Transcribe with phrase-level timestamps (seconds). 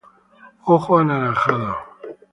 [0.75, 1.71] Ojo anaranjado.